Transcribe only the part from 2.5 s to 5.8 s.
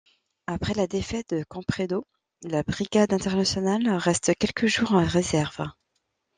Brigade Internationale reste quelques jours en réserve.